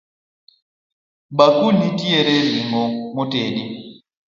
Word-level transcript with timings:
Bakul 1.37 1.73
ni 1.77 1.79
nitie 1.91 2.17
gi 2.25 2.25
ring'o 2.27 2.83
motedi 3.15 3.63